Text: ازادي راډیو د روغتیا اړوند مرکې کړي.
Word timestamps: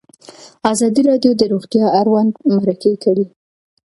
ازادي 0.73 1.01
راډیو 1.09 1.31
د 1.37 1.41
روغتیا 1.53 1.85
اړوند 1.99 2.31
مرکې 2.55 2.93
کړي. 3.03 3.25